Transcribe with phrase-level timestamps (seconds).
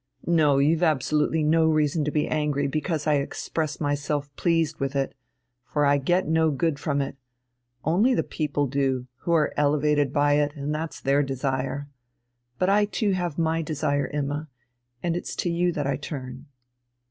[0.25, 5.13] No, you've absolutely no reason to be angry because I express myself pleased with it,
[5.63, 7.17] for I get no good from it;
[7.83, 11.87] only the people do, who are elevated by it, and that's their desire.
[12.57, 14.49] But I too have my desire, Imma,
[15.03, 16.47] and it's to you that I turn."